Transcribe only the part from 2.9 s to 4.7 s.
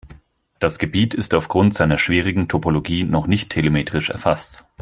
noch nicht telemetrisch erfasst.